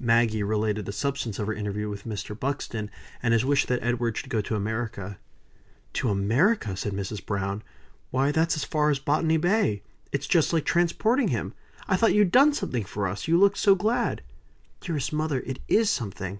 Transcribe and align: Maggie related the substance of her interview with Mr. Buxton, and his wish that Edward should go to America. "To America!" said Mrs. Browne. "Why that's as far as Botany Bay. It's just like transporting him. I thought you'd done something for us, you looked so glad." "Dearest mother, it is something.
Maggie 0.00 0.42
related 0.42 0.86
the 0.86 0.92
substance 0.92 1.38
of 1.38 1.46
her 1.46 1.52
interview 1.52 1.90
with 1.90 2.06
Mr. 2.06 2.32
Buxton, 2.34 2.90
and 3.22 3.34
his 3.34 3.44
wish 3.44 3.66
that 3.66 3.82
Edward 3.82 4.16
should 4.16 4.30
go 4.30 4.40
to 4.40 4.54
America. 4.56 5.18
"To 5.92 6.08
America!" 6.08 6.74
said 6.74 6.94
Mrs. 6.94 7.22
Browne. 7.26 7.62
"Why 8.10 8.32
that's 8.32 8.56
as 8.56 8.64
far 8.64 8.88
as 8.88 8.98
Botany 8.98 9.36
Bay. 9.36 9.82
It's 10.10 10.26
just 10.26 10.54
like 10.54 10.64
transporting 10.64 11.28
him. 11.28 11.52
I 11.86 11.96
thought 11.96 12.14
you'd 12.14 12.32
done 12.32 12.54
something 12.54 12.84
for 12.84 13.06
us, 13.06 13.28
you 13.28 13.38
looked 13.38 13.58
so 13.58 13.74
glad." 13.74 14.22
"Dearest 14.80 15.12
mother, 15.12 15.40
it 15.40 15.58
is 15.68 15.90
something. 15.90 16.36